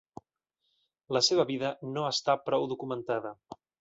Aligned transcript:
La 1.17 1.21
seva 1.27 1.45
vida 1.49 1.71
no 1.91 2.07
està 2.15 2.37
prou 2.49 2.67
documentada. 2.73 3.35